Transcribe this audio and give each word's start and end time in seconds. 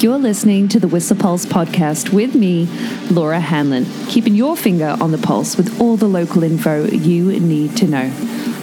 You're 0.00 0.16
listening 0.16 0.68
to 0.68 0.78
the 0.78 0.86
Whistler 0.86 1.16
Pulse 1.16 1.44
podcast 1.44 2.12
with 2.12 2.36
me, 2.36 2.66
Laura 3.10 3.40
Hanlon, 3.40 3.84
keeping 4.06 4.36
your 4.36 4.56
finger 4.56 4.96
on 5.00 5.10
the 5.10 5.18
pulse 5.18 5.56
with 5.56 5.80
all 5.80 5.96
the 5.96 6.06
local 6.06 6.44
info 6.44 6.84
you 6.84 7.32
need 7.40 7.76
to 7.78 7.88
know. 7.88 8.04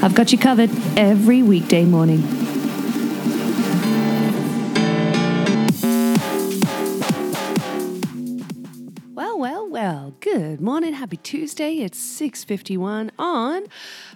I've 0.01 0.15
got 0.15 0.31
you 0.31 0.37
covered 0.37 0.69
every 0.95 1.43
weekday 1.43 1.83
morning. 1.83 2.21
Well, 9.13 9.37
well, 9.37 9.69
well. 9.69 10.15
Good 10.21 10.61
morning. 10.61 10.93
Happy 10.93 11.17
Tuesday. 11.17 11.79
It's 11.79 11.99
6:51 11.99 13.11
on 13.19 13.65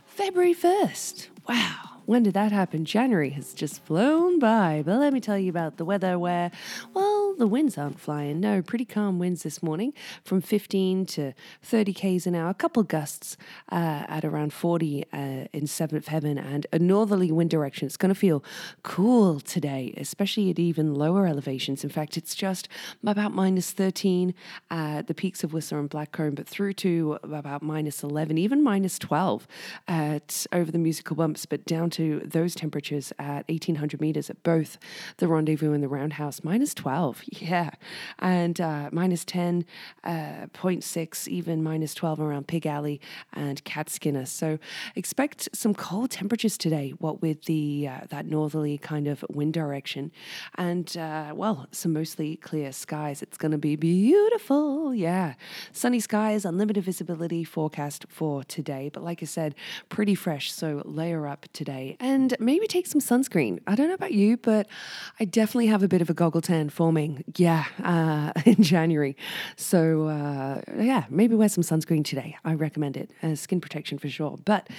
February 0.05 0.53
1st. 0.53 1.27
Wow 1.49 1.88
when 2.09 2.23
did 2.23 2.33
that 2.33 2.51
happen? 2.51 2.85
January 2.85 3.29
has 3.29 3.53
just 3.53 3.85
flown 3.85 4.39
by. 4.39 4.81
But 4.83 4.97
let 4.97 5.13
me 5.13 5.19
tell 5.19 5.37
you 5.37 5.51
about 5.51 5.77
the 5.77 5.85
weather 5.85 6.17
where, 6.17 6.49
well, 6.95 7.35
the 7.37 7.45
winds 7.45 7.77
aren't 7.77 7.99
flying. 7.99 8.39
No, 8.39 8.63
pretty 8.63 8.83
calm 8.83 9.19
winds 9.19 9.43
this 9.43 9.61
morning 9.61 9.93
from 10.23 10.41
15 10.41 11.05
to 11.05 11.33
30 11.61 11.93
k's 11.93 12.25
an 12.25 12.33
hour. 12.33 12.49
A 12.49 12.55
couple 12.55 12.81
gusts 12.81 13.37
uh, 13.71 14.05
at 14.07 14.25
around 14.25 14.53
40 14.53 15.05
uh, 15.13 15.17
in 15.53 15.67
seventh 15.67 16.07
heaven 16.07 16.39
and 16.39 16.65
a 16.73 16.79
northerly 16.79 17.31
wind 17.31 17.51
direction. 17.51 17.85
It's 17.85 17.95
going 17.95 18.11
to 18.11 18.19
feel 18.19 18.43
cool 18.81 19.39
today, 19.39 19.93
especially 19.95 20.49
at 20.49 20.57
even 20.57 20.95
lower 20.95 21.27
elevations. 21.27 21.83
In 21.83 21.91
fact, 21.91 22.17
it's 22.17 22.33
just 22.33 22.67
about 23.05 23.35
minus 23.35 23.69
13 23.69 24.33
at 24.71 25.05
the 25.05 25.13
peaks 25.13 25.43
of 25.43 25.53
Whistler 25.53 25.77
and 25.77 25.91
Blackcomb, 25.91 26.33
but 26.33 26.47
through 26.47 26.73
to 26.73 27.19
about 27.21 27.61
minus 27.61 28.01
11, 28.01 28.39
even 28.39 28.63
minus 28.63 28.97
12 28.97 29.47
at 29.87 30.47
over 30.51 30.71
the 30.71 30.79
musical 30.79 31.15
bumps, 31.15 31.45
but 31.45 31.65
down 31.65 31.91
to 31.91 31.98
to 31.99 32.21
those 32.23 32.55
temperatures 32.55 33.11
at 33.19 33.45
1800 33.49 33.99
meters 33.99 34.29
at 34.29 34.41
both 34.41 34.77
the 35.17 35.27
rendezvous 35.27 35.73
and 35.73 35.83
the 35.83 35.89
roundhouse, 35.89 36.45
minus 36.45 36.73
12. 36.73 37.23
Yeah. 37.39 37.71
And 38.19 38.59
uh, 38.61 38.89
minus 38.91 39.25
10, 39.25 39.65
uh, 40.03 40.47
0.6, 40.53 41.27
even 41.27 41.63
minus 41.63 41.93
12 41.93 42.19
around 42.19 42.47
Pig 42.47 42.65
Alley 42.65 43.01
and 43.33 43.63
Catskinner. 43.65 44.27
So 44.27 44.59
expect 44.95 45.49
some 45.53 45.73
cold 45.73 46.11
temperatures 46.11 46.57
today, 46.57 46.93
what 46.99 47.21
with 47.21 47.45
the 47.45 47.87
uh, 47.87 48.01
that 48.09 48.25
northerly 48.25 48.77
kind 48.77 49.07
of 49.07 49.25
wind 49.29 49.53
direction. 49.53 50.11
And, 50.55 50.95
uh, 50.95 51.33
well, 51.33 51.67
some 51.71 51.93
mostly 51.93 52.35
clear 52.37 52.71
skies. 52.71 53.21
It's 53.21 53.37
going 53.37 53.51
to 53.51 53.57
be 53.57 53.75
beautiful. 53.75 54.93
Yeah. 54.93 55.33
Sunny 55.71 55.99
skies, 55.99 56.45
unlimited 56.45 56.83
visibility 56.83 57.43
forecast 57.43 58.05
for 58.09 58.43
today. 58.43 58.89
But 58.93 59.03
like 59.03 59.23
I 59.23 59.25
said, 59.25 59.55
pretty 59.89 60.15
fresh. 60.15 60.51
So 60.51 60.81
layer 60.85 61.27
up 61.27 61.47
today 61.51 61.88
and 61.99 62.35
maybe 62.39 62.67
take 62.67 62.87
some 62.87 63.01
sunscreen. 63.01 63.59
I 63.67 63.75
don't 63.75 63.87
know 63.87 63.93
about 63.93 64.13
you, 64.13 64.37
but 64.37 64.67
I 65.19 65.25
definitely 65.25 65.67
have 65.67 65.83
a 65.83 65.87
bit 65.87 66.01
of 66.01 66.09
a 66.09 66.13
goggle 66.13 66.41
tan 66.41 66.69
forming, 66.69 67.23
yeah, 67.35 67.65
uh, 67.83 68.31
in 68.45 68.61
January. 68.63 69.15
So, 69.55 70.07
uh, 70.07 70.61
yeah, 70.77 71.05
maybe 71.09 71.35
wear 71.35 71.49
some 71.49 71.63
sunscreen 71.63 72.03
today. 72.03 72.37
I 72.45 72.53
recommend 72.53 72.97
it. 72.97 73.11
Uh, 73.21 73.35
skin 73.35 73.61
protection 73.61 73.97
for 73.97 74.09
sure. 74.09 74.37
But 74.45 74.69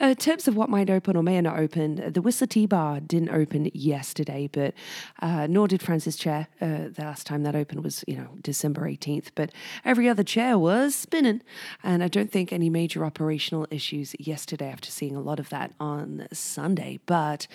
uh, 0.00 0.14
terms 0.14 0.48
of 0.48 0.56
what 0.56 0.68
might 0.68 0.90
open 0.90 1.16
or 1.16 1.22
may 1.22 1.40
not 1.40 1.58
open, 1.58 2.12
the 2.12 2.22
Whistler 2.22 2.46
T-Bar 2.46 3.00
didn't 3.00 3.30
open 3.30 3.70
yesterday, 3.74 4.48
but 4.50 4.74
uh, 5.20 5.46
nor 5.48 5.68
did 5.68 5.82
Franz's 5.82 6.16
Chair. 6.16 6.48
Uh, 6.60 6.88
the 6.88 7.02
last 7.02 7.26
time 7.26 7.42
that 7.42 7.54
opened 7.54 7.84
was, 7.84 8.04
you 8.06 8.16
know, 8.16 8.28
December 8.40 8.82
18th. 8.82 9.28
But 9.34 9.50
every 9.84 10.08
other 10.08 10.22
chair 10.22 10.58
was 10.58 10.94
spinning. 10.94 11.42
And 11.82 12.02
I 12.02 12.08
don't 12.08 12.30
think 12.30 12.52
any 12.52 12.70
major 12.70 13.04
operational 13.04 13.66
issues 13.70 14.14
yesterday 14.18 14.70
after 14.70 14.90
seeing 14.90 15.16
a 15.16 15.20
lot 15.20 15.40
of 15.40 15.48
that 15.50 15.72
on 15.78 16.26
Sunday. 16.54 17.00
But 17.06 17.46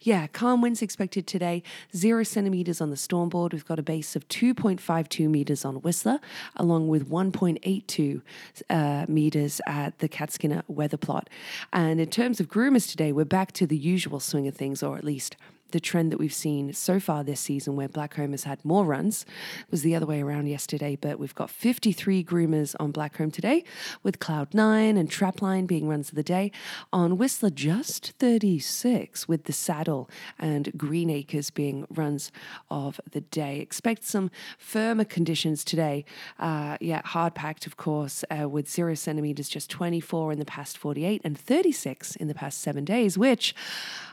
yeah, 0.00 0.26
calm 0.28 0.62
winds 0.62 0.82
expected 0.82 1.26
today. 1.26 1.62
Zero 1.94 2.22
centimeters 2.24 2.80
on 2.80 2.90
the 2.90 2.96
storm 2.96 3.28
board. 3.28 3.52
We've 3.52 3.64
got 3.64 3.78
a 3.78 3.82
base 3.82 4.16
of 4.16 4.26
2.52 4.28 5.28
meters 5.28 5.64
on 5.64 5.76
Whistler, 5.76 6.18
along 6.56 6.88
with 6.88 7.08
1.82 7.08 8.22
uh, 8.70 9.06
meters 9.08 9.60
at 9.66 9.98
the 9.98 10.08
Catskinner 10.08 10.62
weather 10.68 10.96
plot. 10.96 11.28
And 11.72 12.00
in 12.00 12.08
terms 12.08 12.40
of 12.40 12.48
groomers 12.48 12.90
today, 12.90 13.12
we're 13.12 13.24
back 13.24 13.52
to 13.52 13.66
the 13.66 13.76
usual 13.76 14.20
swing 14.20 14.48
of 14.48 14.54
things, 14.54 14.82
or 14.82 14.96
at 14.96 15.04
least 15.04 15.36
the 15.70 15.80
trend 15.80 16.12
that 16.12 16.18
we've 16.18 16.32
seen 16.32 16.72
so 16.72 17.00
far 17.00 17.24
this 17.24 17.40
season, 17.40 17.76
where 17.76 17.88
Blackcomb 17.88 18.30
has 18.30 18.44
had 18.44 18.64
more 18.64 18.84
runs, 18.84 19.26
was 19.70 19.82
the 19.82 19.94
other 19.94 20.06
way 20.06 20.22
around 20.22 20.46
yesterday. 20.46 20.96
But 20.96 21.18
we've 21.18 21.34
got 21.34 21.50
53 21.50 22.22
groomers 22.24 22.74
on 22.78 22.92
Blackcomb 22.92 23.32
today, 23.32 23.64
with 24.02 24.18
Cloud9 24.18 24.98
and 24.98 25.10
Trapline 25.10 25.66
being 25.66 25.88
runs 25.88 26.10
of 26.10 26.14
the 26.14 26.22
day. 26.22 26.52
On 26.92 27.18
Whistler, 27.18 27.50
just 27.50 28.12
36, 28.18 29.26
with 29.26 29.44
the 29.44 29.52
Saddle 29.52 30.08
and 30.38 30.70
Green 30.76 31.10
Acres 31.10 31.50
being 31.50 31.86
runs 31.90 32.30
of 32.70 33.00
the 33.10 33.22
day. 33.22 33.58
Expect 33.58 34.04
some 34.04 34.30
firmer 34.58 35.04
conditions 35.04 35.64
today. 35.64 36.04
Uh, 36.38 36.76
yeah, 36.80 37.02
hard 37.04 37.34
packed, 37.34 37.66
of 37.66 37.76
course, 37.76 38.24
uh, 38.30 38.48
with 38.48 38.70
zero 38.70 38.94
centimeters, 38.94 39.48
just 39.48 39.68
24 39.70 40.32
in 40.32 40.38
the 40.38 40.44
past 40.44 40.78
48 40.78 41.20
and 41.24 41.38
36 41.38 42.16
in 42.16 42.28
the 42.28 42.34
past 42.34 42.60
seven 42.60 42.84
days, 42.84 43.18
which 43.18 43.54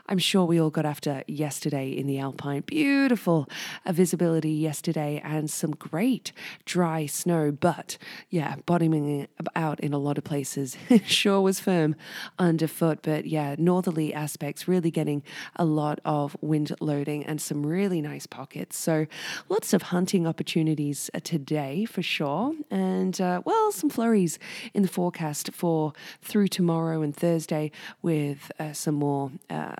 I'm 0.08 0.18
sure 0.18 0.44
we 0.44 0.60
all 0.60 0.70
got 0.70 0.84
after 0.84 1.22
yesterday 1.28 1.43
in 1.44 2.06
the 2.06 2.18
Alpine. 2.18 2.62
Beautiful 2.62 3.48
visibility 3.86 4.50
yesterday 4.50 5.20
and 5.22 5.50
some 5.50 5.72
great 5.72 6.32
dry 6.64 7.04
snow, 7.04 7.52
but 7.52 7.98
yeah, 8.30 8.56
bottoming 8.64 9.28
out 9.54 9.78
in 9.80 9.92
a 9.92 9.98
lot 9.98 10.16
of 10.16 10.24
places. 10.24 10.76
sure 11.06 11.40
was 11.42 11.60
firm 11.60 11.96
underfoot, 12.38 13.00
but 13.02 13.26
yeah, 13.26 13.54
northerly 13.58 14.14
aspects 14.14 14.66
really 14.66 14.90
getting 14.90 15.22
a 15.56 15.64
lot 15.64 16.00
of 16.04 16.34
wind 16.40 16.74
loading 16.80 17.24
and 17.26 17.40
some 17.40 17.64
really 17.66 18.00
nice 18.00 18.26
pockets. 18.26 18.78
So 18.78 19.06
lots 19.48 19.74
of 19.74 19.82
hunting 19.82 20.26
opportunities 20.26 21.10
uh, 21.12 21.20
today 21.22 21.84
for 21.84 22.02
sure. 22.02 22.54
And 22.70 23.20
uh, 23.20 23.42
well, 23.44 23.70
some 23.70 23.90
flurries 23.90 24.38
in 24.72 24.82
the 24.82 24.88
forecast 24.88 25.50
for 25.52 25.92
through 26.22 26.48
tomorrow 26.48 27.02
and 27.02 27.14
Thursday 27.14 27.70
with 28.00 28.50
uh, 28.58 28.72
some 28.72 28.94
more 28.94 29.30
uh, 29.50 29.74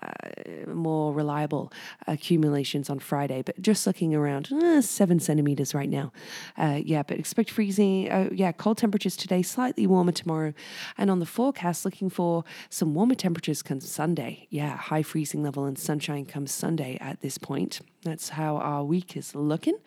more 0.67 1.13
reliable 1.13 1.71
accumulations 2.07 2.89
on 2.89 2.99
Friday. 2.99 3.41
But 3.41 3.61
just 3.61 3.85
looking 3.87 4.13
around, 4.13 4.49
eh, 4.51 4.81
seven 4.81 5.19
centimeters 5.19 5.73
right 5.73 5.89
now. 5.89 6.11
Uh, 6.57 6.79
yeah, 6.83 7.03
but 7.03 7.17
expect 7.19 7.51
freezing. 7.51 8.11
Uh, 8.11 8.29
yeah, 8.31 8.51
cold 8.51 8.77
temperatures 8.77 9.17
today, 9.17 9.41
slightly 9.41 9.87
warmer 9.87 10.11
tomorrow. 10.11 10.53
And 10.97 11.09
on 11.09 11.19
the 11.19 11.25
forecast, 11.25 11.85
looking 11.85 12.09
for 12.09 12.43
some 12.69 12.93
warmer 12.93 13.15
temperatures 13.15 13.61
come 13.61 13.79
Sunday. 13.79 14.47
Yeah, 14.49 14.77
high 14.77 15.03
freezing 15.03 15.43
level 15.43 15.65
and 15.65 15.77
sunshine 15.77 16.25
comes 16.25 16.51
Sunday 16.51 16.97
at 17.01 17.21
this 17.21 17.37
point. 17.37 17.81
That's 18.05 18.29
how 18.29 18.57
our 18.57 18.83
week 18.83 19.17
is 19.17 19.33
looking. 19.33 19.77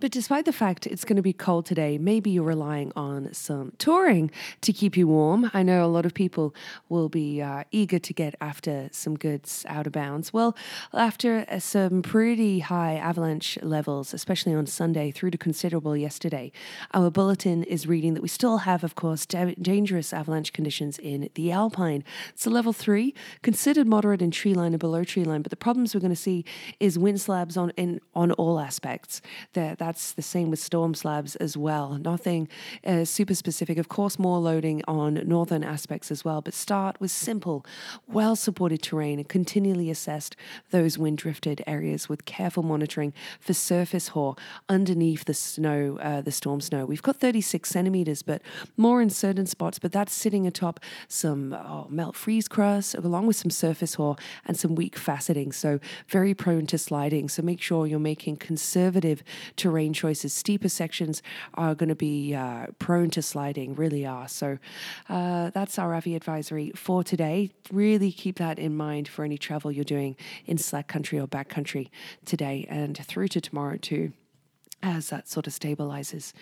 But 0.00 0.10
despite 0.10 0.44
the 0.44 0.52
fact 0.52 0.88
it's 0.88 1.04
going 1.04 1.14
to 1.14 1.22
be 1.22 1.32
cold 1.32 1.66
today, 1.66 1.98
maybe 1.98 2.30
you're 2.30 2.42
relying 2.42 2.90
on 2.96 3.32
some 3.32 3.72
touring 3.78 4.32
to 4.62 4.72
keep 4.72 4.96
you 4.96 5.06
warm. 5.06 5.52
I 5.54 5.62
know 5.62 5.84
a 5.84 5.86
lot 5.86 6.04
of 6.04 6.14
people 6.14 6.52
will 6.88 7.08
be 7.08 7.40
uh, 7.40 7.62
eager 7.70 8.00
to 8.00 8.12
get 8.12 8.34
after 8.40 8.88
some 8.90 9.16
goods 9.16 9.64
out 9.68 9.86
of 9.86 9.92
bounds. 9.92 10.32
Well, 10.32 10.56
after 10.92 11.46
uh, 11.48 11.60
some 11.60 12.02
pretty 12.02 12.58
high 12.58 12.96
avalanche 12.96 13.56
levels, 13.62 14.12
especially 14.12 14.52
on 14.52 14.66
Sunday 14.66 15.12
through 15.12 15.30
to 15.30 15.38
considerable 15.38 15.96
yesterday, 15.96 16.50
our 16.92 17.08
bulletin 17.08 17.62
is 17.62 17.86
reading 17.86 18.14
that 18.14 18.22
we 18.22 18.28
still 18.28 18.58
have, 18.58 18.82
of 18.82 18.96
course, 18.96 19.26
da- 19.26 19.54
dangerous 19.62 20.12
avalanche 20.12 20.52
conditions 20.52 20.98
in 20.98 21.30
the 21.34 21.52
Alpine. 21.52 22.02
It's 22.30 22.46
a 22.46 22.50
level 22.50 22.72
three, 22.72 23.14
considered 23.42 23.86
moderate 23.86 24.22
in 24.22 24.32
tree 24.32 24.54
line 24.54 24.72
and 24.72 24.80
below 24.80 25.04
tree 25.04 25.22
line, 25.22 25.42
but 25.42 25.50
the 25.50 25.56
problems 25.56 25.94
we're 25.94 26.00
going 26.00 26.10
to 26.10 26.16
see 26.16 26.44
is 26.80 26.98
wind 26.98 27.20
slab 27.20 27.43
slabs 27.44 27.56
on 27.56 27.70
in 27.76 28.00
on 28.14 28.32
all 28.32 28.58
aspects. 28.58 29.20
That 29.52 29.78
that's 29.78 30.12
the 30.12 30.22
same 30.22 30.50
with 30.50 30.58
storm 30.58 30.94
slabs 30.94 31.36
as 31.36 31.56
well. 31.56 31.98
Nothing 31.98 32.48
uh, 32.86 33.04
super 33.04 33.34
specific. 33.34 33.78
Of 33.78 33.88
course, 33.88 34.18
more 34.18 34.38
loading 34.38 34.82
on 34.88 35.14
northern 35.26 35.62
aspects 35.62 36.10
as 36.10 36.24
well. 36.24 36.40
But 36.40 36.54
start 36.54 37.00
with 37.00 37.10
simple, 37.10 37.64
well 38.08 38.36
supported 38.36 38.82
terrain 38.82 39.18
and 39.18 39.28
continually 39.28 39.90
assessed 39.90 40.36
those 40.70 40.98
wind 40.98 41.18
drifted 41.18 41.62
areas 41.66 42.08
with 42.08 42.24
careful 42.24 42.62
monitoring 42.62 43.12
for 43.40 43.52
surface 43.52 44.08
hoar 44.08 44.36
underneath 44.68 45.24
the 45.24 45.34
snow, 45.34 45.98
uh, 46.00 46.22
the 46.22 46.32
storm 46.32 46.60
snow. 46.60 46.86
We've 46.86 47.02
got 47.02 47.16
36 47.16 47.68
centimeters, 47.68 48.22
but 48.22 48.40
more 48.76 49.02
in 49.02 49.10
certain 49.10 49.46
spots. 49.46 49.78
But 49.78 49.92
that's 49.92 50.14
sitting 50.14 50.46
atop 50.46 50.80
some 51.08 51.52
oh, 51.52 51.86
melt 51.90 52.16
freeze 52.16 52.48
crust 52.48 52.94
along 52.94 53.26
with 53.26 53.36
some 53.36 53.50
surface 53.50 53.94
hoar 53.94 54.16
and 54.46 54.56
some 54.56 54.74
weak 54.74 54.96
faceting. 54.96 55.52
So 55.52 55.78
very 56.08 56.34
prone 56.34 56.66
to 56.66 56.78
sliding. 56.78 57.28
So 57.34 57.42
make 57.42 57.60
sure 57.60 57.86
you're 57.86 57.98
making 57.98 58.36
conservative 58.36 59.22
terrain 59.56 59.92
choices. 59.92 60.32
Steeper 60.32 60.68
sections 60.68 61.22
are 61.54 61.74
going 61.74 61.88
to 61.88 61.94
be 61.94 62.34
uh, 62.34 62.66
prone 62.78 63.10
to 63.10 63.22
sliding, 63.22 63.74
really 63.74 64.06
are. 64.06 64.28
So 64.28 64.58
uh, 65.08 65.50
that's 65.50 65.78
our 65.78 65.94
Avi 65.94 66.14
advisory 66.14 66.72
for 66.74 67.02
today. 67.02 67.50
Really 67.72 68.12
keep 68.12 68.36
that 68.38 68.58
in 68.58 68.76
mind 68.76 69.08
for 69.08 69.24
any 69.24 69.38
travel 69.38 69.72
you're 69.72 69.84
doing 69.84 70.16
in 70.46 70.58
slack 70.58 70.88
country 70.88 71.18
or 71.18 71.26
back 71.26 71.48
country 71.48 71.90
today 72.24 72.66
and 72.68 72.96
through 72.96 73.28
to 73.28 73.40
tomorrow 73.40 73.76
too 73.76 74.12
as 74.84 75.08
that 75.08 75.28
sort 75.28 75.46
of 75.46 75.52
stabilizes. 75.52 76.32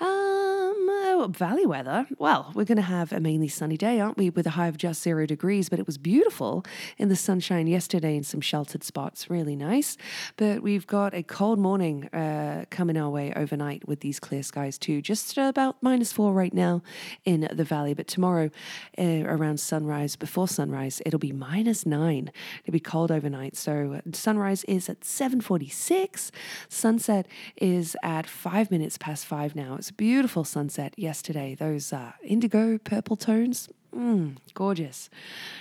Um, 0.00 0.88
So, 1.18 1.26
valley 1.26 1.66
weather, 1.66 2.06
well, 2.18 2.52
we're 2.54 2.64
going 2.64 2.76
to 2.76 2.82
have 2.82 3.12
a 3.12 3.18
mainly 3.18 3.48
sunny 3.48 3.76
day, 3.76 3.98
aren't 3.98 4.16
we, 4.16 4.30
with 4.30 4.46
a 4.46 4.50
high 4.50 4.68
of 4.68 4.76
just 4.76 5.02
zero 5.02 5.26
degrees, 5.26 5.68
but 5.68 5.80
it 5.80 5.86
was 5.86 5.98
beautiful 5.98 6.64
in 6.96 7.08
the 7.08 7.16
sunshine 7.16 7.66
yesterday 7.66 8.14
in 8.16 8.22
some 8.22 8.40
sheltered 8.40 8.84
spots. 8.84 9.28
Really 9.28 9.56
nice. 9.56 9.96
But 10.36 10.62
we've 10.62 10.86
got 10.86 11.14
a 11.14 11.24
cold 11.24 11.58
morning 11.58 12.06
uh, 12.12 12.66
coming 12.70 12.96
our 12.96 13.10
way 13.10 13.32
overnight 13.34 13.88
with 13.88 13.98
these 13.98 14.20
clear 14.20 14.44
skies, 14.44 14.78
too. 14.78 15.02
Just 15.02 15.36
about 15.36 15.82
minus 15.82 16.12
four 16.12 16.32
right 16.32 16.54
now 16.54 16.82
in 17.24 17.48
the 17.50 17.64
valley, 17.64 17.94
but 17.94 18.06
tomorrow 18.06 18.50
uh, 18.96 19.24
around 19.24 19.58
sunrise, 19.58 20.14
before 20.14 20.46
sunrise, 20.46 21.02
it'll 21.04 21.18
be 21.18 21.32
minus 21.32 21.84
nine. 21.84 22.30
It'll 22.64 22.72
be 22.72 22.80
cold 22.80 23.10
overnight. 23.10 23.56
So, 23.56 24.02
sunrise 24.12 24.62
is 24.64 24.88
at 24.88 25.04
746. 25.04 26.30
Sunset 26.68 27.26
is 27.56 27.67
at 28.02 28.26
five 28.26 28.70
minutes 28.70 28.98
past 28.98 29.26
five 29.26 29.54
now. 29.54 29.76
It's 29.76 29.90
a 29.90 29.94
beautiful 29.94 30.44
sunset 30.44 30.94
yesterday. 30.98 31.54
Those 31.54 31.92
uh, 31.92 32.12
indigo 32.22 32.78
purple 32.78 33.16
tones, 33.16 33.68
Mm, 33.98 34.36
gorgeous. 34.54 35.10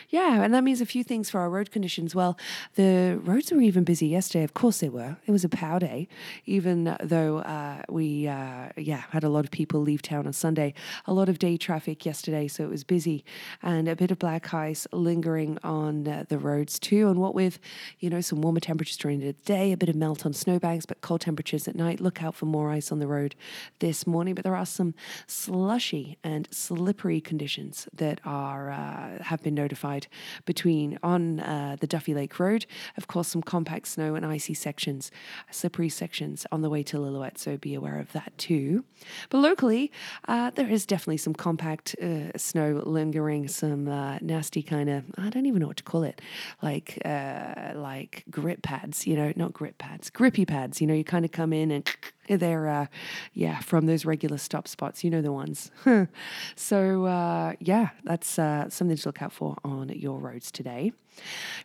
Yeah, 0.09 0.43
and 0.43 0.53
that 0.53 0.63
means 0.63 0.79
a 0.79 0.85
few 0.85 1.03
things 1.03 1.29
for 1.29 1.39
our 1.39 1.49
road 1.49 1.71
conditions. 1.71 2.13
Well, 2.13 2.37
the 2.75 3.19
roads 3.23 3.51
were 3.51 3.61
even 3.61 3.83
busy 3.83 4.07
yesterday. 4.07 4.43
Of 4.43 4.53
course 4.53 4.79
they 4.79 4.89
were. 4.89 5.17
It 5.25 5.31
was 5.31 5.43
a 5.43 5.49
pow 5.49 5.79
day, 5.79 6.07
even 6.45 6.95
though 7.03 7.39
uh, 7.39 7.81
we, 7.89 8.27
uh, 8.27 8.69
yeah, 8.77 9.03
had 9.09 9.23
a 9.23 9.29
lot 9.29 9.43
of 9.43 9.51
people 9.51 9.81
leave 9.81 10.03
town 10.03 10.27
on 10.27 10.33
Sunday. 10.33 10.75
A 11.07 11.13
lot 11.13 11.29
of 11.29 11.39
day 11.39 11.57
traffic 11.57 12.05
yesterday, 12.05 12.47
so 12.47 12.63
it 12.63 12.69
was 12.69 12.83
busy, 12.83 13.25
and 13.63 13.87
a 13.87 13.95
bit 13.95 14.11
of 14.11 14.19
black 14.19 14.53
ice 14.53 14.85
lingering 14.91 15.57
on 15.63 16.07
uh, 16.07 16.25
the 16.29 16.37
roads 16.37 16.77
too. 16.77 17.09
And 17.09 17.19
what 17.19 17.33
with, 17.33 17.59
you 17.99 18.09
know, 18.09 18.21
some 18.21 18.41
warmer 18.41 18.59
temperatures 18.59 18.97
during 18.97 19.19
the 19.19 19.33
day, 19.33 19.71
a 19.71 19.77
bit 19.77 19.89
of 19.89 19.95
melt 19.95 20.27
on 20.27 20.33
snowbanks, 20.33 20.85
but 20.85 21.01
cold 21.01 21.21
temperatures 21.21 21.67
at 21.67 21.75
night. 21.75 21.99
Look 21.99 22.21
out 22.21 22.35
for 22.35 22.45
more 22.45 22.69
ice 22.69 22.91
on 22.91 22.99
the 22.99 23.07
road 23.07 23.35
this 23.79 24.05
morning. 24.05 24.35
But 24.35 24.43
there 24.43 24.55
are 24.55 24.65
some 24.65 24.93
slushy 25.25 26.19
and 26.23 26.47
slippery 26.51 27.19
conditions 27.19 27.87
that 27.93 28.17
that 28.17 28.26
are 28.27 28.69
uh, 28.69 29.23
have 29.23 29.41
been 29.41 29.55
notified 29.55 30.07
between 30.45 30.99
on 31.01 31.39
uh, 31.39 31.77
the 31.79 31.87
Duffy 31.87 32.13
Lake 32.13 32.39
Road. 32.39 32.65
Of 32.97 33.07
course, 33.07 33.29
some 33.29 33.41
compact 33.41 33.87
snow 33.87 34.13
and 34.15 34.25
icy 34.25 34.53
sections, 34.53 35.09
slippery 35.49 35.89
sections 35.89 36.45
on 36.51 36.61
the 36.61 36.69
way 36.69 36.83
to 36.83 36.97
Lillooet. 36.97 37.37
So 37.37 37.57
be 37.57 37.73
aware 37.73 37.99
of 37.99 38.11
that 38.11 38.37
too. 38.37 38.83
But 39.29 39.39
locally, 39.39 39.91
uh, 40.27 40.51
there 40.51 40.69
is 40.69 40.85
definitely 40.85 41.17
some 41.17 41.33
compact 41.33 41.95
uh, 42.01 42.37
snow 42.37 42.83
lingering. 42.85 43.47
Some 43.47 43.87
uh, 43.87 44.19
nasty 44.21 44.61
kind 44.61 44.89
of 44.89 45.05
I 45.17 45.29
don't 45.29 45.45
even 45.45 45.61
know 45.61 45.67
what 45.67 45.77
to 45.77 45.83
call 45.83 46.03
it, 46.03 46.21
like 46.61 46.99
uh, 47.05 47.71
like 47.75 48.25
grip 48.29 48.61
pads. 48.61 49.07
You 49.07 49.15
know, 49.15 49.33
not 49.35 49.53
grip 49.53 49.77
pads, 49.77 50.09
grippy 50.09 50.45
pads. 50.45 50.81
You 50.81 50.87
know, 50.87 50.93
you 50.93 51.05
kind 51.05 51.23
of 51.23 51.31
come 51.31 51.53
in 51.53 51.71
and 51.71 51.89
they're, 52.27 52.67
uh, 52.67 52.87
yeah, 53.33 53.59
from 53.59 53.85
those 53.85 54.05
regular 54.05 54.37
stop 54.37 54.67
spots. 54.67 55.03
You 55.03 55.09
know 55.09 55.21
the 55.21 55.31
ones. 55.31 55.71
so, 56.55 57.05
uh, 57.05 57.53
yeah, 57.59 57.89
that's 58.03 58.37
uh, 58.37 58.69
something 58.69 58.97
to 58.97 59.07
look 59.07 59.21
out 59.21 59.31
for 59.31 59.57
on 59.63 59.89
your 59.89 60.19
roads 60.19 60.51
today. 60.51 60.93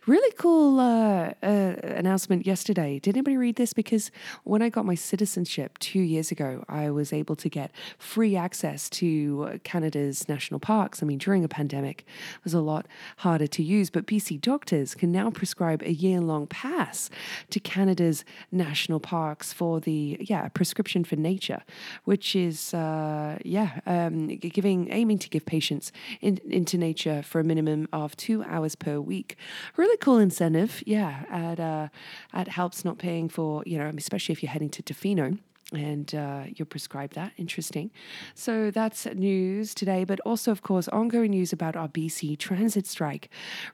Really 0.05 0.33
cool 0.37 0.79
uh, 0.79 1.33
uh, 1.41 1.75
announcement 1.83 2.45
yesterday. 2.45 2.99
Did 2.99 3.15
anybody 3.15 3.37
read 3.37 3.55
this? 3.55 3.73
Because 3.73 4.11
when 4.43 4.61
I 4.61 4.69
got 4.69 4.85
my 4.85 4.95
citizenship 4.95 5.77
two 5.79 6.01
years 6.01 6.31
ago, 6.31 6.63
I 6.67 6.89
was 6.89 7.13
able 7.13 7.35
to 7.37 7.49
get 7.49 7.71
free 7.97 8.35
access 8.35 8.89
to 8.91 9.59
Canada's 9.63 10.27
national 10.27 10.59
parks. 10.59 11.01
I 11.01 11.05
mean, 11.05 11.19
during 11.19 11.43
a 11.43 11.47
pandemic, 11.47 12.05
it 12.35 12.43
was 12.43 12.53
a 12.53 12.61
lot 12.61 12.87
harder 13.17 13.47
to 13.47 13.63
use, 13.63 13.89
but 13.89 14.05
BC 14.05 14.41
doctors 14.41 14.95
can 14.95 15.11
now 15.11 15.29
prescribe 15.29 15.81
a 15.83 15.93
year 15.93 16.19
long 16.19 16.47
pass 16.47 17.09
to 17.51 17.59
Canada's 17.59 18.25
national 18.51 18.99
parks 18.99 19.53
for 19.53 19.79
the, 19.79 20.17
yeah, 20.19 20.49
prescription 20.53 21.03
for 21.03 21.15
nature, 21.15 21.63
which 22.03 22.35
is, 22.35 22.73
uh, 22.73 23.37
yeah, 23.43 23.79
um, 23.85 24.27
giving, 24.27 24.91
aiming 24.91 25.19
to 25.19 25.29
give 25.29 25.45
patients 25.45 25.91
in, 26.21 26.39
into 26.49 26.77
nature 26.77 27.21
for 27.21 27.39
a 27.39 27.43
minimum 27.43 27.87
of 27.93 28.15
two 28.15 28.43
hours 28.43 28.75
per 28.75 28.99
week 28.99 29.37
really 29.77 29.97
cool 29.97 30.17
incentive. 30.17 30.83
Yeah, 30.85 31.23
at 31.29 31.59
uh, 31.59 31.87
at 32.33 32.47
helps 32.47 32.85
not 32.85 32.97
paying 32.97 33.29
for 33.29 33.63
you 33.65 33.77
know, 33.77 33.91
especially 33.97 34.33
if 34.33 34.43
you're 34.43 34.51
heading 34.51 34.69
to 34.69 34.83
Tofino 34.83 35.37
and 35.73 36.13
uh, 36.13 36.43
you're 36.55 36.65
prescribed 36.65 37.15
that. 37.15 37.33
Interesting. 37.37 37.91
So 38.35 38.71
that's 38.71 39.05
news 39.05 39.73
today, 39.73 40.03
but 40.03 40.19
also, 40.21 40.51
of 40.51 40.61
course, 40.61 40.87
ongoing 40.89 41.31
news 41.31 41.53
about 41.53 41.75
our 41.75 41.87
BC 41.87 42.37
transit 42.37 42.87
strike 42.87 43.29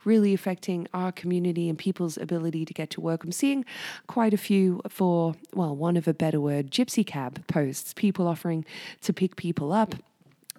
really 0.06 0.34
affecting 0.34 0.88
our 0.94 1.12
community 1.12 1.69
and 1.69 1.78
people's 1.78 2.18
ability 2.18 2.66
to 2.66 2.74
get 2.74 2.90
to 2.92 3.01
work. 3.01 3.24
I'm 3.24 3.31
seeing 3.31 3.66
quite 4.07 4.34
a 4.34 4.38
few, 4.38 4.81
for, 4.90 5.36
well, 5.54 5.75
one 5.75 5.98
of 5.98 6.07
a 6.07 6.13
better 6.13 6.40
word, 6.40 6.72
gypsy 6.72 7.06
cab 7.06 7.46
posts, 7.48 7.94
people 7.94 8.28
offering 8.28 8.66
to 9.02 9.13
pick 9.13 9.36
people 9.36 9.72
up 9.72 9.95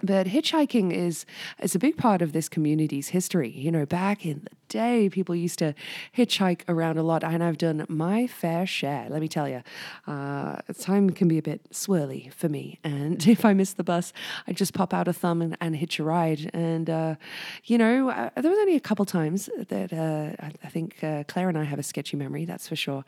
but 0.03 0.27
hitchhiking 0.27 0.93
is 0.93 1.27
is 1.63 1.75
a 1.75 1.79
big 1.79 1.97
part 1.97 2.23
of 2.23 2.33
this 2.33 2.49
community's 2.49 3.09
history. 3.09 3.51
You 3.51 3.71
know, 3.71 3.85
back 3.85 4.25
in 4.25 4.41
the 4.45 4.57
day, 4.71 5.11
people 5.11 5.35
used 5.35 5.59
to 5.59 5.75
hitchhike 6.17 6.63
around 6.69 6.97
a 6.97 7.03
lot, 7.03 7.23
and 7.23 7.45
I've 7.45 7.59
done 7.59 7.85
my 7.89 8.27
fair 8.27 8.67
share. 8.67 9.07
Let 9.11 9.21
me 9.21 9.29
tell 9.29 9.47
you, 9.47 9.63
uh, 10.07 10.57
time 10.79 11.11
can 11.11 11.29
be 11.29 11.37
a 11.37 11.43
bit 11.43 11.71
swirly 11.71 12.33
for 12.33 12.49
me, 12.49 12.79
and 12.83 13.27
if 13.37 13.45
I 13.45 13.53
miss 13.53 13.75
the 13.75 13.85
bus, 13.85 14.15
I 14.47 14.53
just 14.53 14.73
pop 14.73 14.95
out 14.95 15.09
a 15.09 15.13
thumb 15.13 15.43
and, 15.43 15.57
and 15.61 15.77
hitch 15.77 15.99
a 15.99 16.05
ride. 16.05 16.51
And 16.55 16.89
uh, 16.89 17.17
you 17.65 17.77
know, 17.77 18.09
uh, 18.09 18.31
there 18.41 18.51
was 18.51 18.59
only 18.59 18.77
a 18.77 18.81
couple 18.81 19.05
times 19.05 19.51
that 19.69 19.93
uh, 19.93 20.43
I, 20.43 20.53
I, 20.65 20.69
think 20.69 21.05
uh, 21.05 21.25
Claire 21.29 21.51
and 21.51 21.59
I 21.59 21.65
have 21.65 21.79
a 21.79 21.83
sketchy 21.83 22.17
memory, 22.17 22.47
that's 22.47 22.69
for 22.69 22.77
sure. 22.77 23.05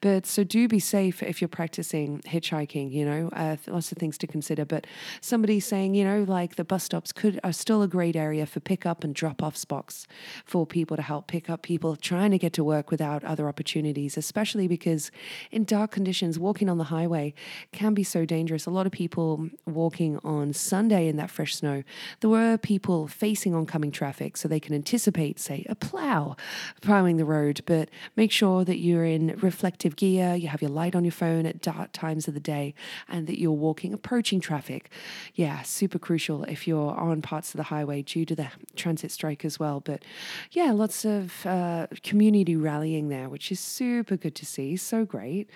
But 0.00 0.26
so 0.26 0.42
do 0.42 0.66
be 0.66 0.80
safe 0.80 1.22
if 1.22 1.40
you're 1.40 1.48
practicing 1.48 2.20
hitchhiking. 2.20 2.90
You 2.90 3.04
know, 3.04 3.30
uh, 3.34 3.56
lots 3.68 3.92
of 3.92 3.98
things 3.98 4.18
to 4.18 4.26
consider. 4.26 4.64
But 4.64 4.86
somebody 5.20 5.60
saying, 5.60 5.94
you 5.94 6.04
know 6.04 6.22
like 6.32 6.56
the 6.56 6.64
bus 6.64 6.84
stops 6.84 7.12
could 7.12 7.38
are 7.44 7.52
still 7.52 7.82
a 7.82 7.88
great 7.88 8.16
area 8.16 8.46
for 8.46 8.60
pick 8.60 8.86
up 8.86 9.04
and 9.04 9.14
drop 9.14 9.42
off 9.42 9.56
spots 9.56 10.06
for 10.44 10.66
people 10.66 10.96
to 10.96 11.01
help 11.02 11.26
pick 11.26 11.50
up 11.50 11.62
people 11.62 11.96
trying 11.96 12.30
to 12.30 12.38
get 12.38 12.52
to 12.54 12.64
work 12.64 12.90
without 12.90 13.22
other 13.24 13.48
opportunities, 13.48 14.16
especially 14.16 14.66
because 14.66 15.10
in 15.50 15.64
dark 15.64 15.90
conditions, 15.90 16.38
walking 16.38 16.68
on 16.68 16.78
the 16.78 16.84
highway 16.84 17.34
can 17.72 17.94
be 17.94 18.02
so 18.04 18.24
dangerous. 18.24 18.66
A 18.66 18.70
lot 18.70 18.86
of 18.86 18.92
people 18.92 19.48
walking 19.66 20.18
on 20.24 20.52
Sunday 20.52 21.08
in 21.08 21.16
that 21.16 21.30
fresh 21.30 21.54
snow, 21.54 21.82
there 22.20 22.30
were 22.30 22.56
people 22.56 23.08
facing 23.08 23.54
oncoming 23.54 23.90
traffic 23.90 24.36
so 24.36 24.48
they 24.48 24.60
can 24.60 24.74
anticipate, 24.74 25.38
say, 25.38 25.66
a 25.68 25.74
plow 25.74 26.36
plowing 26.80 27.16
the 27.16 27.24
road, 27.24 27.60
but 27.66 27.90
make 28.16 28.32
sure 28.32 28.64
that 28.64 28.78
you're 28.78 29.04
in 29.04 29.36
reflective 29.42 29.96
gear, 29.96 30.34
you 30.34 30.48
have 30.48 30.62
your 30.62 30.70
light 30.70 30.94
on 30.94 31.04
your 31.04 31.12
phone 31.12 31.46
at 31.46 31.60
dark 31.60 31.92
times 31.92 32.26
of 32.26 32.34
the 32.34 32.40
day, 32.40 32.74
and 33.08 33.26
that 33.26 33.38
you're 33.38 33.50
walking 33.50 33.92
approaching 33.92 34.40
traffic. 34.40 34.90
Yeah, 35.34 35.62
super 35.62 35.98
crucial 35.98 36.22
crucial 36.22 36.44
if 36.44 36.68
you're 36.68 36.94
on 36.94 37.22
parts 37.22 37.54
of 37.54 37.56
the 37.56 37.64
highway 37.64 38.02
due 38.02 38.24
to 38.24 38.36
the 38.36 38.48
transit 38.76 39.10
strike 39.10 39.44
as 39.44 39.58
well. 39.58 39.80
But 39.80 40.04
yeah, 40.50 40.70
lots 40.70 40.91
of 41.04 41.46
uh, 41.46 41.86
community 42.02 42.56
rallying 42.56 43.08
there, 43.08 43.28
which 43.28 43.50
is 43.50 43.60
super 43.60 44.16
good 44.16 44.34
to 44.36 44.46
see. 44.46 44.76
So 44.76 45.04
great. 45.04 45.48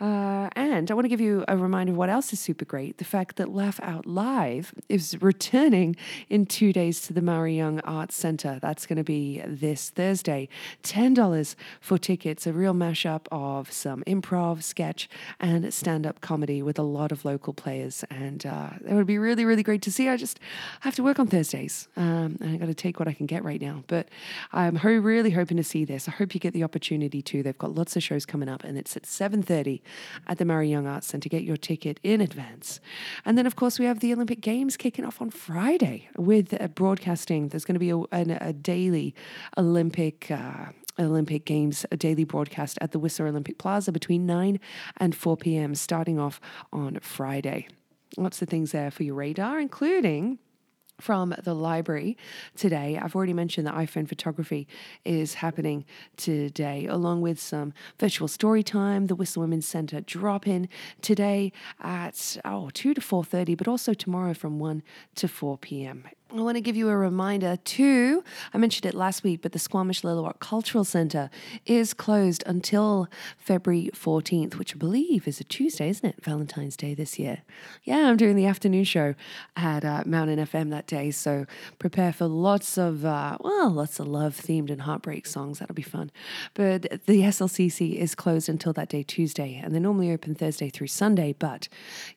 Uh, 0.00 0.48
and 0.56 0.90
I 0.90 0.94
want 0.94 1.04
to 1.04 1.08
give 1.08 1.20
you 1.20 1.44
a 1.46 1.56
reminder 1.56 1.92
of 1.92 1.96
what 1.96 2.08
else 2.08 2.32
is 2.32 2.40
super 2.40 2.64
great 2.64 2.98
the 2.98 3.04
fact 3.04 3.36
that 3.36 3.50
Laugh 3.50 3.78
Out 3.80 4.06
Live 4.06 4.74
is 4.88 5.16
returning 5.22 5.94
in 6.28 6.46
two 6.46 6.72
days 6.72 7.00
to 7.02 7.12
the 7.12 7.22
Maury 7.22 7.56
Young 7.56 7.78
Arts 7.80 8.16
Centre. 8.16 8.58
That's 8.60 8.86
going 8.86 8.96
to 8.96 9.04
be 9.04 9.40
this 9.46 9.90
Thursday. 9.90 10.48
$10 10.82 11.54
for 11.80 11.96
tickets, 11.96 12.44
a 12.44 12.52
real 12.52 12.74
mashup 12.74 13.26
of 13.30 13.70
some 13.70 14.02
improv, 14.04 14.64
sketch, 14.64 15.08
and 15.38 15.72
stand 15.72 16.06
up 16.06 16.20
comedy 16.20 16.60
with 16.60 16.78
a 16.78 16.82
lot 16.82 17.12
of 17.12 17.24
local 17.24 17.52
players. 17.52 18.04
And 18.10 18.44
uh, 18.44 18.70
it 18.84 18.94
would 18.94 19.06
be 19.06 19.18
really, 19.18 19.44
really 19.44 19.62
great 19.62 19.82
to 19.82 19.92
see. 19.92 20.08
I 20.08 20.16
just 20.16 20.40
have 20.80 20.96
to 20.96 21.04
work 21.04 21.20
on 21.20 21.28
Thursdays. 21.28 21.86
Um, 21.96 22.36
and 22.40 22.50
I 22.50 22.56
got 22.56 22.66
to 22.66 22.74
take 22.74 22.98
what 22.98 23.06
I 23.06 23.12
can 23.12 23.26
get 23.26 23.44
right 23.44 23.60
now. 23.60 23.84
But 23.86 24.08
I'm 24.52 24.76
really 24.76 25.30
hoping 25.30 25.56
to 25.56 25.64
see 25.64 25.84
this. 25.84 26.08
I 26.08 26.10
hope 26.10 26.34
you 26.34 26.40
get 26.40 26.52
the 26.52 26.64
opportunity 26.64 27.22
to. 27.22 27.44
They've 27.44 27.56
got 27.56 27.76
lots 27.76 27.94
of 27.94 28.02
shows 28.02 28.26
coming 28.26 28.48
up, 28.48 28.64
and 28.64 28.76
it's 28.76 28.96
at 28.96 29.04
7.30 29.04 29.82
at 30.26 30.38
the 30.38 30.44
Maury 30.44 30.70
Young 30.70 30.86
Arts 30.86 31.06
Centre. 31.06 31.28
Get 31.28 31.42
your 31.42 31.56
ticket 31.56 32.00
in 32.02 32.20
advance. 32.20 32.80
And 33.24 33.36
then, 33.36 33.46
of 33.46 33.56
course, 33.56 33.78
we 33.78 33.86
have 33.86 34.00
the 34.00 34.12
Olympic 34.12 34.40
Games 34.40 34.76
kicking 34.76 35.04
off 35.04 35.20
on 35.20 35.30
Friday 35.30 36.08
with 36.16 36.74
broadcasting. 36.74 37.48
There's 37.48 37.64
going 37.64 37.74
to 37.74 37.80
be 37.80 37.90
a, 37.90 37.98
a, 37.98 38.48
a 38.48 38.52
daily 38.52 39.14
Olympic. 39.56 40.30
Uh, 40.30 40.66
Olympic 40.96 41.44
Games 41.44 41.84
a 41.90 41.96
daily 41.96 42.22
broadcast 42.22 42.78
at 42.80 42.92
the 42.92 43.00
Whistler 43.00 43.26
Olympic 43.26 43.58
Plaza 43.58 43.90
between 43.90 44.26
9 44.26 44.60
and 44.98 45.12
4 45.12 45.36
p.m., 45.36 45.74
starting 45.74 46.20
off 46.20 46.40
on 46.72 47.00
Friday. 47.00 47.66
Lots 48.16 48.40
of 48.42 48.48
things 48.48 48.70
there 48.70 48.92
for 48.92 49.02
your 49.02 49.16
radar, 49.16 49.58
including 49.58 50.38
from 51.00 51.34
the 51.42 51.54
library 51.54 52.16
today. 52.56 52.98
I've 53.00 53.14
already 53.14 53.32
mentioned 53.32 53.66
that 53.66 53.74
iPhone 53.74 54.08
photography 54.08 54.66
is 55.04 55.34
happening 55.34 55.84
today, 56.16 56.86
along 56.86 57.20
with 57.20 57.40
some 57.40 57.72
virtual 57.98 58.28
story 58.28 58.62
time, 58.62 59.06
the 59.06 59.14
Whistler 59.14 59.42
Women's 59.42 59.66
Centre 59.66 60.00
drop 60.00 60.46
in 60.46 60.68
today 61.02 61.52
at 61.80 62.36
oh, 62.44 62.70
2 62.72 62.94
to 62.94 63.00
4.30, 63.00 63.56
but 63.56 63.68
also 63.68 63.94
tomorrow 63.94 64.34
from 64.34 64.58
1 64.58 64.82
to 65.16 65.28
4 65.28 65.58
p.m 65.58 66.04
I 66.36 66.42
want 66.42 66.56
to 66.56 66.60
give 66.60 66.74
you 66.74 66.88
a 66.88 66.96
reminder 66.96 67.56
too. 67.62 68.24
I 68.52 68.58
mentioned 68.58 68.86
it 68.86 68.94
last 68.94 69.22
week, 69.22 69.40
but 69.40 69.52
the 69.52 69.58
Squamish 69.60 70.02
Lil'wat 70.02 70.40
Cultural 70.40 70.82
Centre 70.82 71.30
is 71.64 71.94
closed 71.94 72.42
until 72.44 73.08
February 73.38 73.90
14th, 73.94 74.56
which 74.56 74.74
I 74.74 74.78
believe 74.78 75.28
is 75.28 75.38
a 75.38 75.44
Tuesday, 75.44 75.88
isn't 75.90 76.04
it? 76.04 76.24
Valentine's 76.24 76.76
Day 76.76 76.92
this 76.92 77.20
year. 77.20 77.42
Yeah, 77.84 78.08
I'm 78.08 78.16
doing 78.16 78.34
the 78.34 78.46
afternoon 78.46 78.82
show 78.82 79.14
at 79.54 79.84
uh, 79.84 80.02
Mountain 80.06 80.40
FM 80.40 80.70
that 80.70 80.88
day, 80.88 81.12
so 81.12 81.46
prepare 81.78 82.12
for 82.12 82.26
lots 82.26 82.76
of, 82.76 83.04
uh, 83.04 83.38
well, 83.40 83.70
lots 83.70 84.00
of 84.00 84.08
love 84.08 84.34
themed 84.36 84.70
and 84.70 84.82
heartbreak 84.82 85.26
songs. 85.26 85.60
That'll 85.60 85.72
be 85.72 85.82
fun. 85.82 86.10
But 86.54 87.06
the 87.06 87.20
SLCC 87.22 87.94
is 87.94 88.16
closed 88.16 88.48
until 88.48 88.72
that 88.72 88.88
day, 88.88 89.04
Tuesday, 89.04 89.60
and 89.62 89.72
they 89.72 89.78
normally 89.78 90.10
open 90.10 90.34
Thursday 90.34 90.68
through 90.68 90.88
Sunday. 90.88 91.32
But 91.32 91.68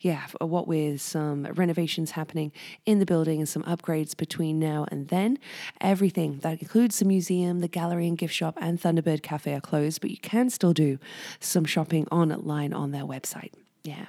yeah, 0.01 0.25
what 0.41 0.67
with 0.67 1.01
some 1.01 1.43
renovations 1.53 2.11
happening 2.11 2.51
in 2.87 2.97
the 2.97 3.05
building 3.05 3.37
and 3.37 3.47
some 3.47 3.61
upgrades 3.63 4.06
between 4.13 4.59
now 4.59 4.85
and 4.91 5.07
then. 5.07 5.39
Everything 5.81 6.39
that 6.39 6.61
includes 6.61 6.99
the 6.99 7.05
museum, 7.05 7.59
the 7.59 7.67
gallery 7.67 8.07
and 8.07 8.17
gift 8.17 8.33
shop, 8.33 8.57
and 8.59 8.79
Thunderbird 8.79 9.23
Cafe 9.23 9.53
are 9.53 9.61
closed, 9.61 10.01
but 10.01 10.11
you 10.11 10.17
can 10.17 10.49
still 10.49 10.73
do 10.73 10.99
some 11.39 11.65
shopping 11.65 12.07
online 12.07 12.73
on 12.73 12.91
their 12.91 13.05
website. 13.05 13.51
Yeah. 13.83 14.07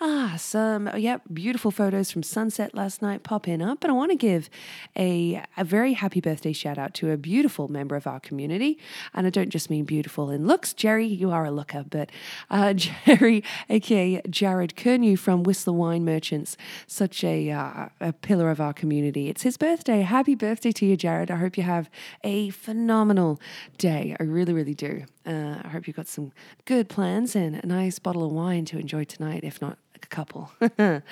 Ah, 0.00 0.34
some, 0.36 0.90
yeah, 0.96 1.18
beautiful 1.32 1.70
photos 1.70 2.10
from 2.10 2.24
sunset 2.24 2.74
last 2.74 3.00
night 3.00 3.22
popping 3.22 3.62
up. 3.62 3.84
And 3.84 3.92
I 3.92 3.94
want 3.94 4.10
to 4.10 4.16
give 4.16 4.50
a, 4.96 5.40
a 5.56 5.62
very 5.62 5.92
happy 5.92 6.20
birthday 6.20 6.52
shout 6.52 6.78
out 6.78 6.94
to 6.94 7.12
a 7.12 7.16
beautiful 7.16 7.68
member 7.68 7.94
of 7.94 8.06
our 8.06 8.18
community. 8.18 8.76
And 9.14 9.24
I 9.24 9.30
don't 9.30 9.50
just 9.50 9.70
mean 9.70 9.84
beautiful 9.84 10.30
in 10.30 10.48
looks. 10.48 10.74
Jerry, 10.74 11.06
you 11.06 11.30
are 11.30 11.44
a 11.44 11.52
looker, 11.52 11.84
but 11.88 12.10
uh, 12.50 12.72
Jerry, 13.06 13.44
aka 13.68 14.20
Jared 14.28 14.74
Kernew 14.74 15.16
from 15.16 15.44
Whistler 15.44 15.74
Wine 15.74 16.04
Merchants, 16.04 16.56
such 16.88 17.22
a, 17.22 17.52
uh, 17.52 17.88
a 18.00 18.12
pillar 18.12 18.50
of 18.50 18.60
our 18.60 18.72
community. 18.72 19.28
It's 19.28 19.42
his 19.42 19.56
birthday. 19.56 20.00
Happy 20.00 20.34
birthday 20.34 20.72
to 20.72 20.86
you, 20.86 20.96
Jared. 20.96 21.30
I 21.30 21.36
hope 21.36 21.56
you 21.56 21.62
have 21.62 21.88
a 22.24 22.50
phenomenal 22.50 23.40
day. 23.78 24.16
I 24.18 24.24
really, 24.24 24.52
really 24.52 24.74
do. 24.74 25.04
Uh, 25.26 25.56
I 25.64 25.68
hope 25.68 25.86
you've 25.86 25.96
got 25.96 26.06
some 26.06 26.32
good 26.64 26.88
plans 26.88 27.34
and 27.34 27.56
a 27.56 27.66
nice 27.66 27.98
bottle 27.98 28.24
of 28.24 28.32
wine 28.32 28.64
to 28.66 28.78
enjoy 28.78 29.04
tonight, 29.04 29.42
if 29.42 29.60
not 29.60 29.78
couple. 30.10 30.50
um, 30.60 31.02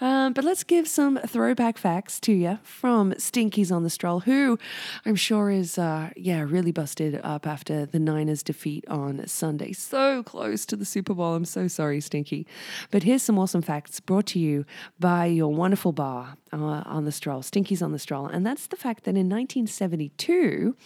but 0.32 0.44
let's 0.44 0.64
give 0.64 0.88
some 0.88 1.18
throwback 1.26 1.78
facts 1.78 2.20
to 2.20 2.32
you 2.32 2.58
from 2.62 3.12
Stinkies 3.12 3.70
on 3.72 3.82
the 3.82 3.90
Stroll, 3.90 4.20
who 4.20 4.58
I'm 5.04 5.16
sure 5.16 5.50
is, 5.50 5.78
uh, 5.78 6.10
yeah, 6.16 6.42
really 6.42 6.72
busted 6.72 7.20
up 7.22 7.46
after 7.46 7.86
the 7.86 7.98
Niners' 7.98 8.42
defeat 8.42 8.84
on 8.88 9.26
Sunday. 9.26 9.72
So 9.72 10.22
close 10.22 10.66
to 10.66 10.76
the 10.76 10.84
Super 10.84 11.14
Bowl. 11.14 11.34
I'm 11.34 11.44
so 11.44 11.68
sorry, 11.68 12.00
Stinky. 12.00 12.46
But 12.90 13.02
here's 13.02 13.22
some 13.22 13.38
awesome 13.38 13.62
facts 13.62 14.00
brought 14.00 14.26
to 14.26 14.38
you 14.38 14.64
by 14.98 15.26
your 15.26 15.52
wonderful 15.52 15.92
bar 15.92 16.36
uh, 16.52 16.56
on 16.56 17.04
the 17.04 17.12
Stroll, 17.12 17.42
Stinkies 17.42 17.82
on 17.82 17.92
the 17.92 17.98
Stroll. 17.98 18.26
And 18.26 18.44
that's 18.44 18.66
the 18.66 18.76
fact 18.76 19.04
that 19.04 19.10
in 19.10 19.28
1972, 19.28 20.76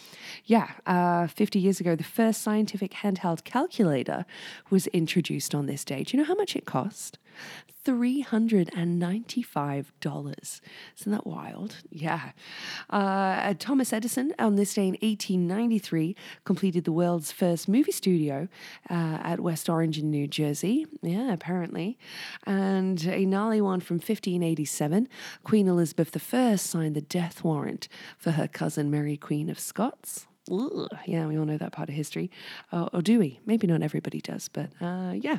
yeah, 0.45 0.73
uh, 0.87 1.27
50 1.27 1.59
years 1.59 1.81
ago, 1.81 1.97
the 1.97 2.05
first 2.05 2.43
scientific 2.43 2.93
handheld 2.93 3.45
calculator 3.45 4.25
was 4.71 4.87
introduced 4.89 5.55
on 5.55 5.67
this 5.67 5.85
day. 5.85 6.03
Do 6.05 6.17
you 6.17 6.23
know 6.23 6.29
how 6.29 6.35
much 6.35 6.57
it 6.57 6.65
cost? 6.65 7.19
$395. 7.85 10.61
Isn't 10.99 11.12
that 11.12 11.26
wild? 11.26 11.76
Yeah. 11.91 12.31
Uh, 12.88 13.53
Thomas 13.59 13.93
Edison, 13.93 14.33
on 14.38 14.57
this 14.57 14.73
day 14.75 14.88
in 14.88 14.95
1893, 14.95 16.17
completed 16.45 16.85
the 16.85 16.93
world's 16.93 17.31
first 17.31 17.69
movie 17.69 17.93
studio 17.93 18.49
uh, 18.88 19.19
at 19.23 19.41
West 19.41 19.69
Orange 19.69 19.99
in 19.99 20.11
New 20.11 20.26
Jersey. 20.26 20.87
Yeah, 21.03 21.31
apparently. 21.33 21.99
And 22.47 23.05
a 23.07 23.26
gnarly 23.26 23.61
one 23.61 23.81
from 23.81 23.97
1587, 23.97 25.07
Queen 25.43 25.69
Elizabeth 25.69 26.35
I 26.35 26.57
signed 26.57 26.95
the 26.95 27.03
death 27.03 27.45
warrant 27.45 27.88
for 28.17 28.31
her 28.33 28.49
cousin 28.49 28.91
Mary, 28.91 29.17
Queen 29.17 29.49
of 29.50 29.59
Scots. 29.59 30.26
Ugh, 30.50 30.88
yeah, 31.07 31.26
we 31.26 31.38
all 31.38 31.47
know 31.47 31.57
that 31.57 31.73
part 31.73 31.88
of 31.88 31.95
history. 31.95 32.31
Uh, 32.71 32.88
or 32.93 33.00
do 33.03 33.19
we? 33.19 33.41
Maybe 33.47 33.67
not 33.67 33.83
everybody 33.83 34.21
does, 34.21 34.49
but 34.49 34.71
uh, 34.81 35.14
yeah. 35.14 35.38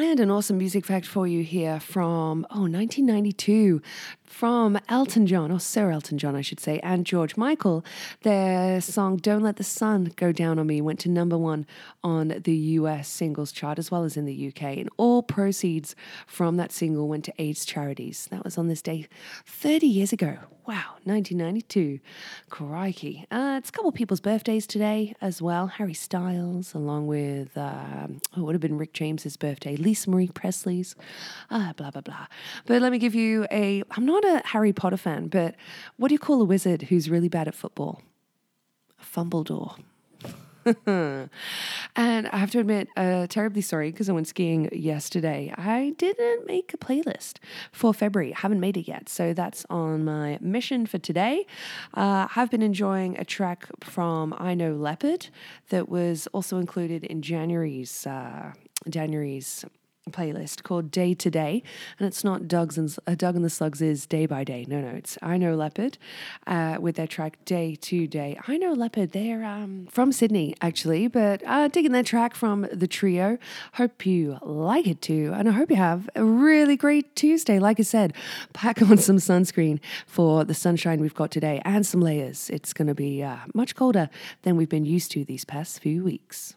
And 0.00 0.18
an 0.18 0.30
awesome 0.30 0.56
music 0.56 0.86
fact 0.86 1.04
for 1.04 1.26
you 1.26 1.44
here 1.44 1.78
from, 1.78 2.46
oh, 2.48 2.62
1992, 2.62 3.82
from 4.30 4.78
Elton 4.88 5.26
John, 5.26 5.50
or 5.50 5.58
Sir 5.58 5.90
Elton 5.90 6.16
John, 6.16 6.36
I 6.36 6.40
should 6.40 6.60
say, 6.60 6.78
and 6.84 7.04
George 7.04 7.36
Michael. 7.36 7.84
Their 8.22 8.80
song 8.80 9.16
Don't 9.16 9.42
Let 9.42 9.56
the 9.56 9.64
Sun 9.64 10.12
Go 10.16 10.30
Down 10.30 10.58
on 10.58 10.68
Me 10.68 10.80
went 10.80 11.00
to 11.00 11.08
number 11.08 11.36
one 11.36 11.66
on 12.04 12.28
the 12.44 12.54
US 12.54 13.08
singles 13.08 13.50
chart 13.50 13.78
as 13.78 13.90
well 13.90 14.04
as 14.04 14.16
in 14.16 14.26
the 14.26 14.48
UK. 14.48 14.78
And 14.78 14.88
all 14.96 15.22
proceeds 15.22 15.96
from 16.26 16.56
that 16.56 16.70
single 16.70 17.08
went 17.08 17.24
to 17.24 17.34
AIDS 17.38 17.64
charities. 17.64 18.28
That 18.30 18.44
was 18.44 18.56
on 18.56 18.68
this 18.68 18.82
day 18.82 19.08
30 19.44 19.86
years 19.86 20.12
ago. 20.12 20.38
Wow, 20.70 20.98
1992. 21.02 21.98
Crikey. 22.48 23.26
Uh, 23.28 23.56
it's 23.58 23.70
a 23.70 23.72
couple 23.72 23.90
people's 23.90 24.20
birthdays 24.20 24.68
today 24.68 25.16
as 25.20 25.42
well. 25.42 25.66
Harry 25.66 25.94
Styles, 25.94 26.74
along 26.74 27.08
with, 27.08 27.58
um, 27.58 28.20
oh, 28.36 28.42
it 28.42 28.44
would 28.44 28.54
have 28.54 28.60
been 28.60 28.78
Rick 28.78 28.92
James's 28.92 29.36
birthday, 29.36 29.74
Lisa 29.74 30.08
Marie 30.10 30.28
Presley's, 30.28 30.94
ah, 31.50 31.72
blah, 31.76 31.90
blah, 31.90 32.02
blah. 32.02 32.26
But 32.66 32.82
let 32.82 32.92
me 32.92 32.98
give 32.98 33.16
you 33.16 33.46
a, 33.50 33.82
I'm 33.90 34.06
not 34.06 34.19
a 34.24 34.42
Harry 34.46 34.72
Potter 34.72 34.96
fan, 34.96 35.28
but 35.28 35.54
what 35.96 36.08
do 36.08 36.14
you 36.14 36.18
call 36.18 36.40
a 36.40 36.44
wizard 36.44 36.82
who's 36.82 37.10
really 37.10 37.28
bad 37.28 37.48
at 37.48 37.54
football? 37.54 38.02
A 39.00 39.04
fumbledore. 39.04 39.76
and 40.86 41.30
I 41.96 42.36
have 42.36 42.50
to 42.50 42.58
admit, 42.58 42.88
uh, 42.96 43.26
terribly 43.28 43.62
sorry 43.62 43.90
because 43.90 44.08
I 44.08 44.12
went 44.12 44.28
skiing 44.28 44.68
yesterday. 44.72 45.52
I 45.56 45.94
didn't 45.96 46.46
make 46.46 46.74
a 46.74 46.76
playlist 46.76 47.38
for 47.72 47.94
February. 47.94 48.34
I 48.34 48.40
haven't 48.40 48.60
made 48.60 48.76
it 48.76 48.86
yet. 48.86 49.08
So 49.08 49.32
that's 49.32 49.64
on 49.70 50.04
my 50.04 50.38
mission 50.40 50.86
for 50.86 50.98
today. 50.98 51.46
Uh, 51.94 52.28
I've 52.36 52.50
been 52.50 52.62
enjoying 52.62 53.18
a 53.18 53.24
track 53.24 53.66
from 53.82 54.34
I 54.38 54.54
Know 54.54 54.74
Leopard 54.74 55.28
that 55.70 55.88
was 55.88 56.26
also 56.28 56.58
included 56.58 57.04
in 57.04 57.22
January's. 57.22 58.06
Uh, 58.06 58.52
January's 58.88 59.64
playlist 60.10 60.62
called 60.62 60.90
Day 60.90 61.14
to 61.14 61.30
Day, 61.30 61.62
and 61.98 62.06
it's 62.06 62.24
not 62.24 62.48
Doug's 62.48 62.78
and 62.78 62.94
uh, 63.06 63.14
Doug 63.14 63.36
and 63.36 63.44
the 63.44 63.50
Slugs 63.50 63.82
is 63.82 64.06
Day 64.06 64.26
by 64.26 64.44
Day. 64.44 64.64
No, 64.68 64.80
no, 64.80 64.88
it's 64.88 65.18
I 65.22 65.36
Know 65.36 65.54
Leopard 65.54 65.98
uh, 66.46 66.78
with 66.80 66.96
their 66.96 67.06
track 67.06 67.44
Day 67.44 67.74
to 67.76 68.06
Day. 68.06 68.38
I 68.48 68.56
Know 68.56 68.72
Leopard. 68.72 69.12
They're 69.12 69.44
um, 69.44 69.86
from 69.90 70.12
Sydney 70.12 70.54
actually, 70.60 71.08
but 71.08 71.42
uh, 71.46 71.68
digging 71.68 71.92
their 71.92 72.02
track 72.02 72.34
from 72.34 72.66
the 72.72 72.86
trio. 72.86 73.38
Hope 73.74 74.06
you 74.06 74.38
like 74.42 74.86
it 74.86 75.02
too, 75.02 75.32
and 75.34 75.48
I 75.48 75.52
hope 75.52 75.70
you 75.70 75.76
have 75.76 76.08
a 76.16 76.24
really 76.24 76.76
great 76.76 77.14
Tuesday. 77.14 77.58
Like 77.58 77.78
I 77.78 77.84
said, 77.84 78.14
pack 78.52 78.80
on 78.82 78.98
some 78.98 79.16
sunscreen 79.16 79.80
for 80.06 80.44
the 80.44 80.54
sunshine 80.54 81.00
we've 81.00 81.14
got 81.14 81.30
today 81.30 81.60
and 81.64 81.86
some 81.86 82.00
layers. 82.00 82.50
It's 82.50 82.72
going 82.72 82.88
to 82.88 82.94
be 82.94 83.22
uh, 83.22 83.36
much 83.54 83.74
colder 83.74 84.08
than 84.42 84.56
we've 84.56 84.68
been 84.68 84.84
used 84.84 85.10
to 85.12 85.24
these 85.24 85.44
past 85.44 85.80
few 85.80 86.02
weeks. 86.04 86.56